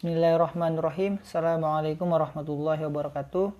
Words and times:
Bismillahirrahmanirrahim. 0.00 1.20
Assalamualaikum 1.20 2.08
warahmatullahi 2.08 2.80
wabarakatuh. 2.88 3.52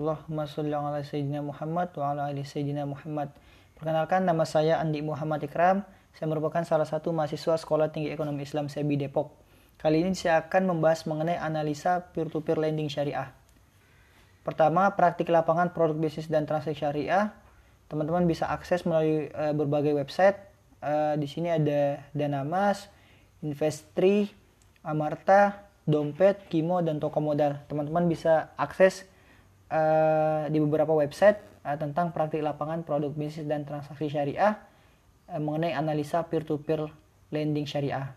Allahumma 0.00 0.48
sholli 0.48 0.72
ala 0.72 1.04
sayyidina 1.04 1.44
Muhammad 1.44 1.92
wa 1.92 2.16
ala 2.16 2.32
ali 2.32 2.48
sayyidina 2.48 2.88
Muhammad. 2.88 3.28
Perkenalkan 3.76 4.24
nama 4.24 4.48
saya 4.48 4.80
Andi 4.80 5.04
Muhammad 5.04 5.44
Ikram. 5.44 5.84
Saya 6.16 6.32
merupakan 6.32 6.64
salah 6.64 6.88
satu 6.88 7.12
mahasiswa 7.12 7.60
Sekolah 7.60 7.92
Tinggi 7.92 8.08
Ekonomi 8.08 8.40
Islam 8.40 8.72
SEBI 8.72 9.04
Depok. 9.04 9.36
Kali 9.76 10.00
ini 10.00 10.16
saya 10.16 10.40
akan 10.40 10.72
membahas 10.72 11.04
mengenai 11.04 11.36
analisa 11.36 12.00
peer-to-peer 12.16 12.56
lending 12.56 12.88
syariah. 12.88 13.28
Pertama, 14.48 14.96
praktik 14.96 15.28
lapangan 15.28 15.76
produk 15.76 16.08
bisnis 16.08 16.24
dan 16.24 16.48
transaksi 16.48 16.88
syariah. 16.88 17.36
Teman-teman 17.92 18.24
bisa 18.24 18.48
akses 18.48 18.88
melalui 18.88 19.28
uh, 19.36 19.52
berbagai 19.52 19.92
website. 19.92 20.40
Uh, 20.80 21.20
di 21.20 21.28
sini 21.28 21.52
ada 21.52 22.00
Danamas, 22.16 22.88
Investri, 23.44 24.32
Amarta, 24.80 25.68
dompet, 25.88 26.46
kimo, 26.46 26.78
dan 26.80 27.02
toko 27.02 27.18
modal. 27.18 27.58
Teman-teman 27.66 28.06
bisa 28.06 28.54
akses 28.54 29.06
uh, 29.72 30.46
di 30.46 30.58
beberapa 30.62 30.94
website 30.94 31.40
uh, 31.66 31.74
tentang 31.74 32.14
praktik 32.14 32.44
lapangan 32.44 32.86
produk 32.86 33.10
bisnis 33.10 33.46
dan 33.48 33.66
transaksi 33.66 34.06
syariah 34.12 34.58
uh, 35.30 35.40
mengenai 35.42 35.74
analisa 35.74 36.22
peer-to-peer 36.26 36.86
lending 37.34 37.66
syariah. 37.66 38.14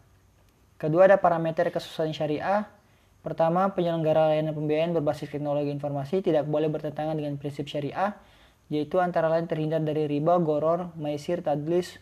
Kedua 0.75 1.07
ada 1.07 1.17
parameter 1.17 1.71
kesusahan 1.71 2.11
syariah. 2.11 2.67
Pertama, 3.25 3.73
penyelenggara 3.73 4.29
layanan 4.29 4.53
pembiayaan 4.53 4.93
berbasis 4.93 5.33
teknologi 5.33 5.73
informasi 5.73 6.21
tidak 6.21 6.45
boleh 6.45 6.69
bertentangan 6.69 7.17
dengan 7.17 7.41
prinsip 7.41 7.65
syariah, 7.65 8.13
yaitu 8.69 9.01
antara 9.01 9.25
lain 9.25 9.49
terhindar 9.49 9.81
dari 9.81 10.05
riba, 10.05 10.37
goror, 10.37 10.93
maisir, 10.93 11.41
tadlis, 11.41 11.97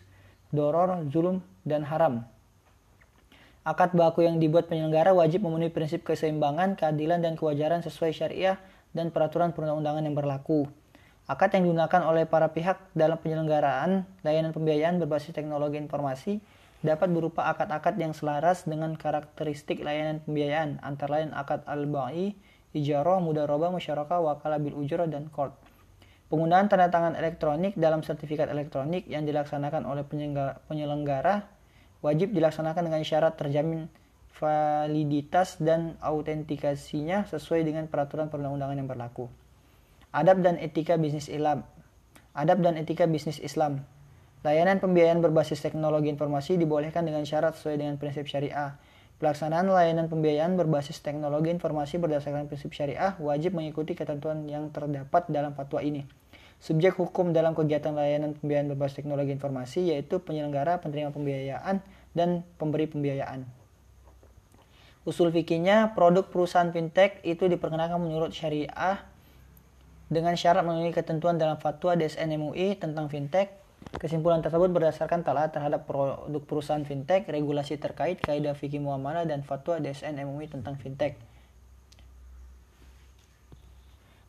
doror, 0.52 1.00
zulum, 1.08 1.40
dan 1.64 1.88
haram. 1.88 2.28
Akad 3.64 3.96
baku 3.96 4.28
yang 4.28 4.36
dibuat 4.36 4.68
penyelenggara 4.68 5.16
wajib 5.16 5.40
memenuhi 5.40 5.72
prinsip 5.72 6.04
keseimbangan, 6.04 6.76
keadilan, 6.76 7.24
dan 7.24 7.32
kewajaran 7.32 7.80
sesuai 7.80 8.12
syariah 8.12 8.60
dan 8.92 9.08
peraturan 9.08 9.56
perundang-undangan 9.56 10.04
yang 10.04 10.12
berlaku. 10.12 10.68
Akad 11.24 11.56
yang 11.56 11.72
digunakan 11.72 12.04
oleh 12.04 12.28
para 12.28 12.52
pihak 12.52 12.76
dalam 12.92 13.16
penyelenggaraan 13.16 14.04
layanan 14.20 14.52
pembiayaan 14.52 15.00
berbasis 15.00 15.32
teknologi 15.32 15.80
informasi 15.80 16.44
dapat 16.84 17.08
berupa 17.08 17.48
akad-akad 17.48 17.96
yang 17.96 18.12
selaras 18.12 18.68
dengan 18.68 19.00
karakteristik 19.00 19.80
layanan 19.80 20.20
pembiayaan, 20.28 20.84
antara 20.84 21.24
lain 21.24 21.32
akad 21.32 21.64
al-ba'i, 21.64 22.36
ijarah, 22.76 23.16
mudarabah, 23.24 23.72
musyarakah, 23.72 24.20
wakalah 24.20 24.60
bil 24.60 24.76
ujrah, 24.76 25.08
dan 25.08 25.32
court. 25.32 25.56
Penggunaan 26.28 26.68
tanda 26.68 26.92
tangan 26.92 27.16
elektronik 27.16 27.72
dalam 27.80 28.04
sertifikat 28.04 28.52
elektronik 28.52 29.08
yang 29.08 29.24
dilaksanakan 29.24 29.88
oleh 29.88 30.04
penyelenggara 30.68 31.53
wajib 32.04 32.36
dilaksanakan 32.36 32.92
dengan 32.92 33.00
syarat 33.00 33.40
terjamin 33.40 33.88
validitas 34.36 35.56
dan 35.56 35.96
autentikasinya 36.04 37.24
sesuai 37.32 37.64
dengan 37.64 37.88
peraturan 37.88 38.28
perundang-undangan 38.28 38.76
yang 38.76 38.90
berlaku. 38.90 39.32
Adab 40.12 40.44
dan 40.44 40.60
etika 40.60 41.00
bisnis 41.00 41.32
Islam. 41.32 41.64
Adab 42.36 42.60
dan 42.60 42.76
etika 42.76 43.08
bisnis 43.08 43.40
Islam. 43.40 43.88
Layanan 44.44 44.76
pembiayaan 44.84 45.24
berbasis 45.24 45.64
teknologi 45.64 46.12
informasi 46.12 46.60
dibolehkan 46.60 47.08
dengan 47.08 47.24
syarat 47.24 47.56
sesuai 47.56 47.80
dengan 47.80 47.96
prinsip 47.96 48.28
syariah. 48.28 48.76
Pelaksanaan 49.16 49.70
layanan 49.72 50.12
pembiayaan 50.12 50.58
berbasis 50.58 51.00
teknologi 51.00 51.48
informasi 51.48 51.96
berdasarkan 51.96 52.44
prinsip 52.50 52.76
syariah 52.76 53.16
wajib 53.22 53.56
mengikuti 53.56 53.96
ketentuan 53.96 54.44
yang 54.44 54.68
terdapat 54.68 55.24
dalam 55.32 55.56
fatwa 55.56 55.80
ini. 55.80 56.04
Subjek 56.60 56.98
hukum 56.98 57.32
dalam 57.32 57.56
kegiatan 57.56 57.94
layanan 57.94 58.36
pembiayaan 58.36 58.68
berbasis 58.74 59.00
teknologi 59.00 59.32
informasi 59.32 59.94
yaitu 59.94 60.20
penyelenggara, 60.20 60.82
penerima 60.82 61.14
pembiayaan, 61.14 61.80
dan 62.14 62.46
pemberi 62.56 62.86
pembiayaan. 62.88 63.44
Usul 65.04 65.28
fikihnya, 65.28 65.92
produk 65.92 66.24
perusahaan 66.32 66.72
fintech 66.72 67.20
itu 67.28 67.44
diperkenalkan 67.44 68.00
menurut 68.00 68.32
syariah 68.32 69.04
dengan 70.08 70.32
syarat 70.32 70.64
memenuhi 70.64 70.96
ketentuan 70.96 71.36
dalam 71.36 71.60
fatwa 71.60 71.92
DSN 71.92 72.32
MUI 72.40 72.80
tentang 72.80 73.12
fintech. 73.12 73.52
Kesimpulan 74.00 74.40
tersebut 74.40 74.72
berdasarkan 74.72 75.20
taat 75.20 75.52
terhadap 75.52 75.84
produk 75.84 76.40
perusahaan 76.48 76.80
fintech, 76.88 77.28
regulasi 77.28 77.76
terkait, 77.76 78.16
kaidah 78.16 78.56
fikih 78.56 78.80
muamalah, 78.80 79.28
dan 79.28 79.44
fatwa 79.44 79.76
DSN 79.76 80.24
MUI 80.24 80.48
tentang 80.48 80.80
fintech. 80.80 81.20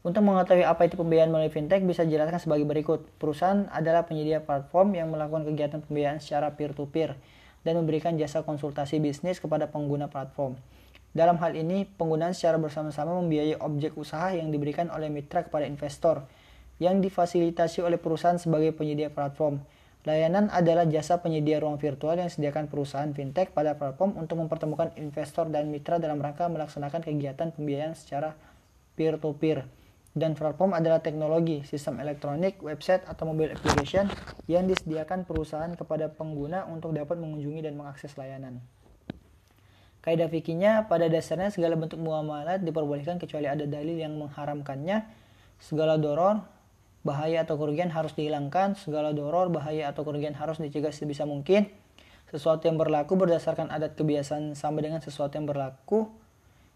Untuk 0.06 0.22
mengetahui 0.22 0.68
apa 0.68 0.85
itu 0.85 1.00
pembiayaan 1.00 1.31
melalui 1.34 1.50
fintech 1.50 1.81
bisa 1.81 2.03
dijelaskan 2.06 2.38
sebagai 2.38 2.68
berikut. 2.68 3.09
Perusahaan 3.18 3.66
adalah 3.72 4.06
penyedia 4.06 4.44
platform 4.44 4.94
yang 4.94 5.09
melakukan 5.09 5.47
kegiatan 5.47 5.81
pembiayaan 5.81 6.22
secara 6.22 6.53
peer-to-peer 6.53 7.18
dan 7.66 7.81
memberikan 7.81 8.14
jasa 8.16 8.46
konsultasi 8.46 9.02
bisnis 9.02 9.42
kepada 9.42 9.66
pengguna 9.68 10.06
platform. 10.08 10.53
Dalam 11.12 11.42
hal 11.42 11.58
ini, 11.58 11.90
penggunaan 11.90 12.38
secara 12.38 12.62
bersama-sama 12.62 13.18
membiayai 13.18 13.58
objek 13.58 13.98
usaha 13.98 14.30
yang 14.31 14.53
diberikan 14.53 14.94
oleh 14.94 15.09
mitra 15.09 15.42
kepada 15.42 15.66
investor 15.66 16.22
yang 16.78 17.02
difasilitasi 17.02 17.81
oleh 17.81 17.98
perusahaan 17.98 18.38
sebagai 18.38 18.75
penyedia 18.75 19.09
platform. 19.09 19.64
Layanan 20.06 20.54
adalah 20.54 20.86
jasa 20.86 21.18
penyedia 21.18 21.58
ruang 21.58 21.81
virtual 21.81 22.14
yang 22.22 22.30
disediakan 22.30 22.70
perusahaan 22.70 23.09
fintech 23.09 23.50
pada 23.56 23.74
platform 23.74 24.22
untuk 24.22 24.38
mempertemukan 24.38 24.94
investor 25.02 25.50
dan 25.50 25.74
mitra 25.74 25.98
dalam 25.98 26.22
rangka 26.22 26.46
melaksanakan 26.46 27.02
kegiatan 27.02 27.50
pembiayaan 27.50 27.98
secara 27.98 28.38
peer-to-peer. 28.94 29.66
-peer 29.66 29.84
dan 30.16 30.31
platform 30.31 30.72
adalah 30.72 31.03
teknologi, 31.03 31.68
sistem 31.68 32.00
elektronik, 32.00 32.64
website, 32.64 33.03
atau 33.03 33.28
mobile 33.28 33.52
application 33.52 34.08
yang 34.48 34.64
disediakan 34.64 35.28
perusahaan 35.28 35.68
kepada 35.76 36.08
pengguna 36.08 36.64
untuk 36.72 36.96
dapat 36.96 37.20
mengunjungi 37.20 37.68
dan 37.68 37.76
mengakses 37.76 38.16
layanan. 38.16 38.64
Kaidah 40.00 40.31
fikihnya, 40.31 40.88
pada 40.88 41.12
dasarnya 41.12 41.52
segala 41.52 41.75
bentuk 41.75 42.00
muamalat 42.00 42.64
diperbolehkan 42.64 43.20
kecuali 43.20 43.52
ada 43.52 43.68
dalil 43.68 44.00
yang 44.00 44.16
mengharamkannya. 44.16 45.04
Segala 45.59 46.00
doror, 46.00 46.40
bahaya 47.04 47.44
atau 47.44 47.59
kerugian 47.59 47.92
harus 47.92 48.16
dihilangkan. 48.16 48.80
Segala 48.80 49.12
doror, 49.12 49.52
bahaya 49.52 49.92
atau 49.92 50.08
kerugian 50.08 50.38
harus 50.38 50.64
dicegah 50.64 50.96
sebisa 50.96 51.28
mungkin. 51.28 51.68
Sesuatu 52.31 52.72
yang 52.72 52.80
berlaku 52.80 53.20
berdasarkan 53.20 53.68
adat 53.68 54.00
kebiasaan 54.00 54.56
sama 54.56 54.80
dengan 54.80 55.04
sesuatu 55.04 55.36
yang 55.36 55.50
berlaku 55.50 56.08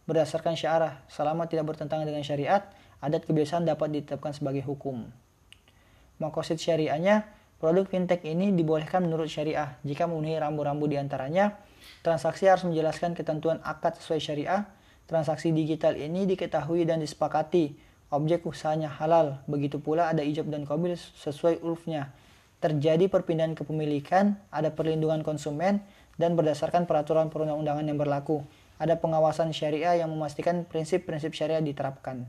berdasarkan 0.10 0.58
syarah 0.58 1.06
selama 1.06 1.46
tidak 1.46 1.70
bertentangan 1.70 2.10
dengan 2.10 2.26
syariat 2.26 2.66
adat 3.00 3.24
kebiasaan 3.28 3.64
dapat 3.68 3.96
ditetapkan 3.96 4.36
sebagai 4.36 4.64
hukum. 4.64 5.08
Makosid 6.20 6.60
syariahnya, 6.60 7.28
produk 7.64 7.88
fintech 7.88 8.24
ini 8.28 8.52
dibolehkan 8.52 9.08
menurut 9.08 9.32
syariah 9.32 9.80
jika 9.88 10.04
memenuhi 10.08 10.36
rambu-rambu 10.36 10.88
di 10.88 11.00
antaranya. 11.00 11.56
Transaksi 12.04 12.48
harus 12.48 12.68
menjelaskan 12.68 13.16
ketentuan 13.16 13.64
akad 13.64 13.96
sesuai 14.00 14.20
syariah. 14.20 14.62
Transaksi 15.08 15.50
digital 15.56 15.96
ini 15.96 16.28
diketahui 16.28 16.84
dan 16.84 17.00
disepakati. 17.00 17.74
Objek 18.12 18.44
usahanya 18.46 18.92
halal. 18.92 19.40
Begitu 19.48 19.80
pula 19.80 20.12
ada 20.12 20.20
ijab 20.20 20.52
dan 20.52 20.68
qabil 20.68 20.94
sesuai 20.96 21.64
urfnya. 21.64 22.12
Terjadi 22.60 23.08
perpindahan 23.08 23.56
kepemilikan, 23.56 24.36
ada 24.52 24.76
perlindungan 24.76 25.24
konsumen, 25.24 25.80
dan 26.20 26.36
berdasarkan 26.36 26.84
peraturan 26.84 27.32
perundang-undangan 27.32 27.88
yang 27.88 27.96
berlaku. 27.96 28.44
Ada 28.76 29.00
pengawasan 29.00 29.56
syariah 29.56 30.04
yang 30.04 30.12
memastikan 30.12 30.68
prinsip-prinsip 30.68 31.32
syariah 31.32 31.64
diterapkan. 31.64 32.28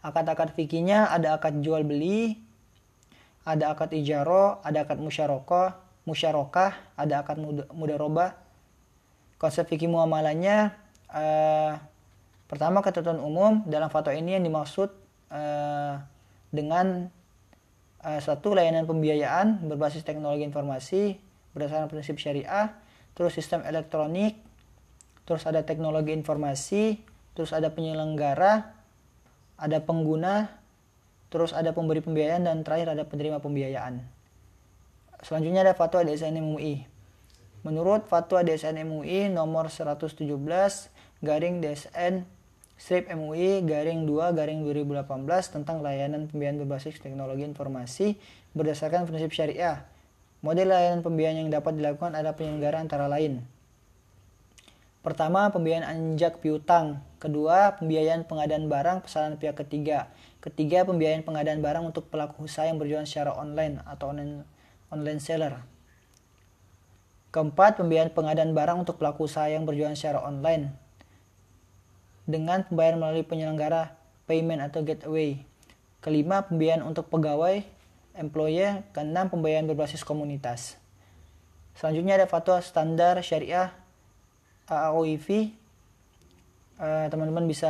Akad-akad 0.00 0.56
fikihnya 0.56 1.12
ada 1.12 1.36
akad 1.36 1.60
jual 1.60 1.84
beli, 1.84 2.40
ada 3.44 3.72
akad 3.72 3.92
ijaro, 3.92 4.64
ada 4.64 4.88
akad 4.88 4.96
musyarakah, 4.96 5.76
musyarakah, 6.08 6.72
ada 6.96 7.20
akad 7.20 7.36
mudaroba. 7.72 8.36
Konsep 9.36 9.68
fikih 9.68 9.88
muamalahnya 9.88 10.76
uh, 11.12 11.80
pertama 12.48 12.80
ketentuan 12.84 13.20
umum 13.20 13.64
dalam 13.68 13.88
fatwa 13.88 14.12
ini 14.12 14.36
yang 14.36 14.44
dimaksud 14.44 14.92
uh, 15.32 15.94
dengan 16.52 17.08
uh, 18.04 18.20
satu 18.20 18.52
layanan 18.52 18.84
pembiayaan 18.84 19.64
berbasis 19.64 20.04
teknologi 20.04 20.44
informasi 20.44 21.16
berdasarkan 21.50 21.90
prinsip 21.90 22.16
syariah, 22.22 22.72
terus 23.18 23.34
sistem 23.34 23.66
elektronik, 23.66 24.38
terus 25.26 25.42
ada 25.46 25.66
teknologi 25.66 26.14
informasi, 26.14 27.02
terus 27.34 27.50
ada 27.50 27.74
penyelenggara, 27.74 28.79
ada 29.60 29.84
pengguna, 29.84 30.48
terus 31.28 31.52
ada 31.52 31.76
pemberi 31.76 32.00
pembiayaan, 32.00 32.48
dan 32.48 32.64
terakhir 32.64 32.96
ada 32.96 33.04
penerima 33.04 33.44
pembiayaan. 33.44 34.00
Selanjutnya 35.20 35.68
ada 35.68 35.76
fatwa 35.76 36.00
DSN 36.00 36.40
MUI. 36.40 36.88
Menurut 37.60 38.08
fatwa 38.08 38.40
DSN 38.40 38.80
MUI 38.88 39.28
nomor 39.28 39.68
117 39.68 40.16
garing 41.20 41.60
DSN 41.60 42.24
strip 42.80 43.12
MUI 43.12 43.60
garing 43.68 44.08
2 44.08 44.32
garing 44.32 44.64
2018 44.64 45.04
tentang 45.52 45.84
layanan 45.84 46.32
pembiayaan 46.32 46.64
berbasis 46.64 46.96
teknologi 46.96 47.44
informasi 47.44 48.16
berdasarkan 48.56 49.04
prinsip 49.04 49.36
syariah. 49.36 49.84
Model 50.40 50.72
layanan 50.72 51.04
pembiayaan 51.04 51.44
yang 51.44 51.50
dapat 51.52 51.76
dilakukan 51.76 52.16
ada 52.16 52.32
penyelenggara 52.32 52.80
antara 52.80 53.04
lain 53.04 53.44
Pertama, 55.00 55.48
pembiayaan 55.48 55.88
anjak 55.88 56.44
piutang. 56.44 57.00
Kedua, 57.20 57.76
pembiayaan 57.76 58.24
pengadaan 58.24 58.72
barang 58.72 59.04
pesanan 59.04 59.36
pihak 59.36 59.60
ketiga. 59.60 60.08
Ketiga, 60.40 60.88
pembiayaan 60.88 61.20
pengadaan 61.20 61.60
barang 61.60 61.84
untuk 61.84 62.08
pelaku 62.08 62.48
usaha 62.48 62.64
yang 62.64 62.80
berjualan 62.80 63.04
secara 63.04 63.36
online 63.36 63.84
atau 63.84 64.08
online, 64.08 64.48
online 64.88 65.20
seller. 65.20 65.60
Keempat, 67.28 67.76
pembiayaan 67.76 68.16
pengadaan 68.16 68.56
barang 68.56 68.88
untuk 68.88 68.96
pelaku 68.96 69.28
usaha 69.28 69.44
yang 69.52 69.68
berjualan 69.68 69.92
secara 69.92 70.24
online 70.24 70.72
dengan 72.24 72.64
pembayaran 72.64 72.96
melalui 72.96 73.22
penyelenggara 73.28 73.92
payment 74.24 74.64
atau 74.64 74.80
gateway. 74.80 75.44
Kelima, 76.00 76.48
pembiayaan 76.48 76.80
untuk 76.80 77.12
pegawai, 77.12 77.60
employee. 78.16 78.80
Keenam, 78.96 79.28
pembiayaan 79.28 79.68
berbasis 79.68 80.00
komunitas. 80.00 80.80
Selanjutnya 81.76 82.16
ada 82.16 82.24
fatwa 82.24 82.56
standar 82.64 83.20
syariah 83.20 83.76
AAOIV. 84.64 85.59
Uh, 86.80 87.12
teman-teman 87.12 87.44
bisa 87.44 87.68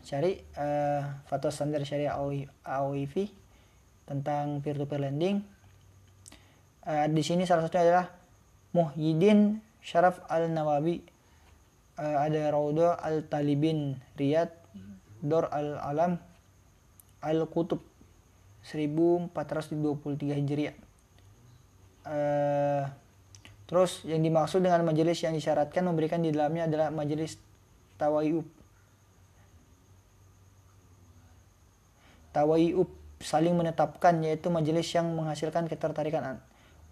cari 0.00 0.40
uh, 0.56 1.04
fatwa 1.28 1.52
standar 1.52 1.84
syariah 1.84 2.16
AAOIV 2.64 3.28
tentang 4.08 4.64
peer-to-peer 4.64 5.12
lending. 5.12 5.44
Uh, 6.80 7.04
di 7.12 7.20
sini 7.20 7.44
salah 7.44 7.68
satunya 7.68 7.84
adalah 7.92 8.06
Muhyiddin 8.72 9.60
Syaraf 9.84 10.24
Al-Nawawi 10.26 11.04
uh, 12.00 12.16
ada 12.24 12.48
Raudo 12.48 12.96
Al-Talibin 12.96 13.96
Riyad 14.16 14.52
Dor 15.20 15.48
Al-Alam 15.52 16.20
Al-Kutub 17.24 17.80
1423 18.66 20.38
Hijriah 20.42 20.76
uh, 22.08 22.84
terus 23.66 24.02
yang 24.06 24.22
dimaksud 24.22 24.62
dengan 24.62 24.82
majelis 24.86 25.22
yang 25.22 25.34
disyaratkan 25.34 25.82
memberikan 25.86 26.22
di 26.22 26.30
dalamnya 26.30 26.70
adalah 26.70 26.88
majelis 26.94 27.38
tawayub 27.96 28.46
tawayub 32.36 32.88
saling 33.20 33.56
menetapkan 33.56 34.20
yaitu 34.20 34.52
majelis 34.52 34.86
yang 34.92 35.08
menghasilkan 35.16 35.66
ketertarikan 35.72 36.40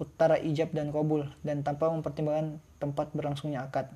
utara 0.00 0.40
ijab 0.40 0.74
dan 0.74 0.90
kabul 0.90 1.28
dan 1.46 1.62
tanpa 1.62 1.92
mempertimbangkan 1.92 2.58
tempat 2.82 3.14
berlangsungnya 3.14 3.62
akad. 3.62 3.86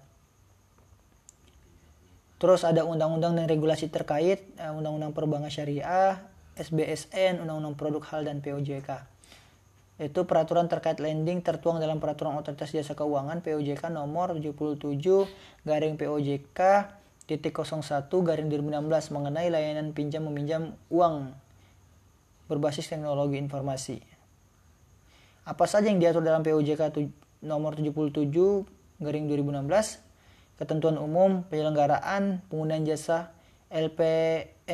Terus 2.38 2.62
ada 2.62 2.86
undang-undang 2.86 3.34
dan 3.34 3.50
regulasi 3.50 3.90
terkait, 3.90 4.46
eh, 4.62 4.70
undang-undang 4.70 5.10
perbankan 5.10 5.50
syariah, 5.50 6.22
SBSN, 6.54 7.42
undang-undang 7.42 7.74
produk 7.74 8.02
hal 8.14 8.22
dan 8.22 8.38
POJK. 8.38 9.17
Itu 9.98 10.30
peraturan 10.30 10.70
terkait 10.70 11.02
lending 11.02 11.42
tertuang 11.42 11.82
dalam 11.82 11.98
peraturan 11.98 12.38
otoritas 12.38 12.70
jasa 12.70 12.94
keuangan 12.94 13.42
POJK 13.42 13.90
nomor 13.90 14.30
77 14.38 14.78
garing 15.66 15.98
POJK 15.98 16.58
titik 17.26 17.58
01 17.58 18.06
garing 18.06 18.46
2016 18.46 19.10
mengenai 19.10 19.50
layanan 19.50 19.90
pinjam 19.90 20.22
meminjam 20.22 20.78
uang 20.88 21.34
berbasis 22.46 22.86
teknologi 22.88 23.42
informasi. 23.42 23.98
Apa 25.44 25.66
saja 25.66 25.90
yang 25.90 25.98
diatur 25.98 26.22
dalam 26.22 26.46
POJK 26.46 26.94
nomor 27.42 27.74
77 27.74 28.22
garing 29.02 29.26
2016 29.26 30.62
ketentuan 30.62 30.94
umum 30.98 31.42
penyelenggaraan 31.50 32.42
penggunaan 32.46 32.86
jasa 32.86 33.34
LPMUBTI 33.68 34.64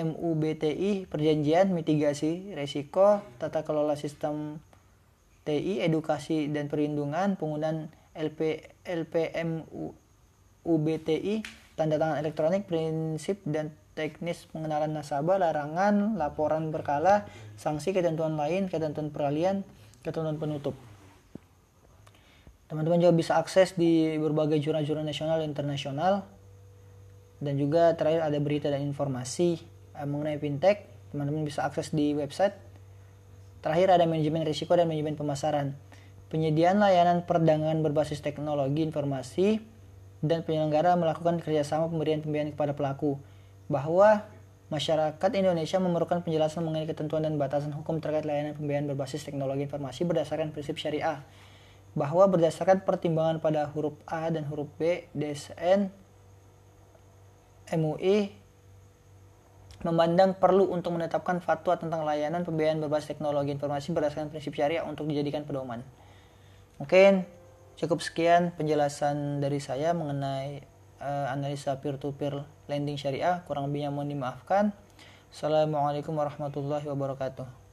perjanjian 1.11 1.73
mitigasi 1.73 2.55
resiko 2.55 3.25
tata 3.43 3.67
kelola 3.67 3.99
sistem 3.99 4.63
TI 5.45 5.85
edukasi 5.85 6.49
dan 6.49 6.67
perlindungan 6.73 7.37
penggunaan 7.37 7.93
LP 8.17 8.65
LPMUBTI 8.89 9.65
tanda 11.77 12.01
tangan 12.01 12.19
elektronik 12.19 12.65
prinsip 12.65 13.45
dan 13.45 13.73
teknis 13.95 14.49
pengenalan 14.51 14.91
nasabah 14.91 15.39
larangan 15.39 16.19
laporan 16.19 16.75
berkala 16.75 17.29
sanksi 17.55 17.95
ketentuan 17.95 18.35
lain 18.35 18.67
ketentuan 18.67 19.13
peralihan 19.13 19.63
ketentuan 20.05 20.37
penutup. 20.37 20.77
Teman-teman 22.69 22.99
juga 23.01 23.15
bisa 23.15 23.37
akses 23.39 23.77
di 23.77 24.17
berbagai 24.17 24.59
jurnal-jurnal 24.61 25.05
nasional 25.05 25.37
dan 25.41 25.49
internasional. 25.53 26.15
Dan 27.39 27.61
juga 27.61 27.93
terakhir 27.93 28.25
ada 28.25 28.39
berita 28.41 28.73
dan 28.73 28.81
informasi 28.83 29.61
eh, 29.95 30.07
mengenai 30.09 30.41
fintech. 30.41 30.89
Teman-teman 31.13 31.45
bisa 31.45 31.63
akses 31.69 31.93
di 31.93 32.17
website. 32.17 32.57
Terakhir 33.65 33.97
ada 33.97 34.05
manajemen 34.05 34.45
risiko 34.45 34.77
dan 34.77 34.85
manajemen 34.85 35.17
pemasaran. 35.17 35.73
Penyediaan 36.29 36.77
layanan 36.85 37.25
perdagangan 37.25 37.81
berbasis 37.81 38.21
teknologi 38.21 38.85
informasi 38.85 39.65
dan 40.21 40.45
penyelenggara 40.45 40.93
melakukan 41.01 41.41
kerjasama 41.41 41.89
pemberian 41.89 42.21
pembiayaan 42.21 42.53
kepada 42.53 42.77
pelaku 42.77 43.17
bahwa 43.73 44.29
Masyarakat 44.73 45.31
Indonesia 45.37 45.77
memerlukan 45.77 46.25
penjelasan 46.25 46.65
mengenai 46.67 46.89
ketentuan 46.89 47.23
dan 47.23 47.39
batasan 47.39 47.77
hukum 47.77 48.01
terkait 48.01 48.27
layanan 48.27 48.57
pembiayaan 48.57 48.89
berbasis 48.89 49.23
teknologi 49.23 49.69
informasi 49.69 50.09
berdasarkan 50.09 50.57
prinsip 50.57 50.81
syariah 50.81 51.21
bahwa 51.93 52.25
berdasarkan 52.27 52.81
pertimbangan 52.83 53.45
pada 53.45 53.69
huruf 53.71 53.95
A 54.09 54.27
dan 54.33 54.49
huruf 54.49 54.67
B 54.81 55.07
DSN 55.13 55.93
MUI 57.77 58.35
memandang 59.83 60.39
perlu 60.39 60.71
untuk 60.71 60.95
menetapkan 60.95 61.43
fatwa 61.43 61.75
tentang 61.75 62.07
layanan 62.07 62.47
pembiayaan 62.47 62.79
berbasis 62.79 63.17
teknologi 63.17 63.51
informasi 63.51 63.91
berdasarkan 63.91 64.31
prinsip 64.31 64.55
syariah 64.55 64.87
untuk 64.87 65.11
dijadikan 65.11 65.43
pedoman. 65.43 65.83
Mungkin 66.79 67.27
cukup 67.75 67.99
sekian 67.99 68.55
penjelasan 68.55 69.43
dari 69.43 69.59
saya 69.59 69.91
mengenai 69.91 70.63
uh, 71.03 71.27
analisa 71.35 71.75
peer-to-peer 71.83 72.47
lending 72.71 72.95
syariah. 72.95 73.43
Kurang 73.49 73.67
lebihnya 73.71 73.91
mohon 73.91 74.11
dimaafkan. 74.11 74.71
Assalamualaikum 75.35 76.15
warahmatullahi 76.15 76.87
wabarakatuh. 76.87 77.64